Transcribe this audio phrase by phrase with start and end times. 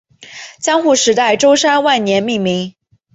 [0.59, 2.73] 江户时代舟山万年命名。